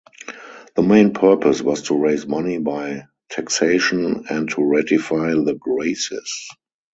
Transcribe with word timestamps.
The 0.75 0.81
main 0.81 1.13
purpose 1.13 1.61
was 1.61 1.83
to 1.83 1.95
raise 1.95 2.25
money 2.25 2.57
by 2.57 3.03
taxation 3.29 4.25
and 4.31 4.49
to 4.49 4.63
ratify 4.63 5.35
the 5.35 5.53
Graces. 5.53 6.49